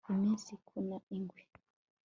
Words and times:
iminsi 0.11 0.47
ikuna 0.57 0.95
ingwe 1.15 1.41